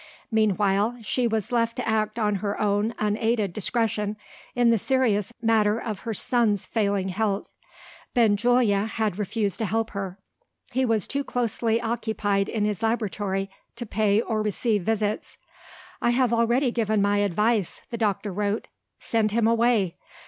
Meanwhile, 0.31 0.97
she 1.03 1.27
was 1.27 1.51
left 1.51 1.75
to 1.75 1.87
act 1.87 2.17
on 2.17 2.37
her 2.41 2.59
own 2.59 2.95
unaided 2.97 3.53
discretion 3.53 4.17
in 4.55 4.71
the 4.71 4.79
serious 4.79 5.31
matter 5.43 5.79
of 5.79 5.99
her 5.99 6.13
son's 6.15 6.65
failing 6.65 7.09
health. 7.09 7.45
Benjulia 8.15 8.87
had 8.87 9.19
refused 9.19 9.59
to 9.59 9.65
help 9.65 9.91
her; 9.91 10.17
he 10.71 10.85
was 10.85 11.05
too 11.05 11.23
closely 11.23 11.79
occupied 11.79 12.49
in 12.49 12.65
his 12.65 12.81
laboratory 12.81 13.51
to 13.75 13.85
pay 13.85 14.19
or 14.21 14.41
receive 14.41 14.81
visits. 14.81 15.37
"I 16.01 16.09
have 16.09 16.33
already 16.33 16.71
given 16.71 16.99
my 16.99 17.17
advice" 17.19 17.81
(the 17.91 17.97
doctor 17.99 18.33
wrote). 18.33 18.69
"Send 18.97 19.33
him 19.33 19.47
away. 19.47 19.97